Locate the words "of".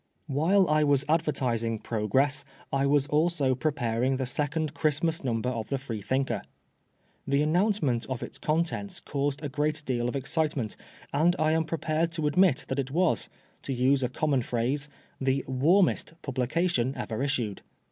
5.49-5.69, 8.07-8.23, 10.09-10.15